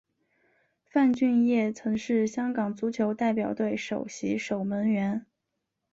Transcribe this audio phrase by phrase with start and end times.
[0.83, 5.27] 范俊业曾经是香港足球代表队首席守门员。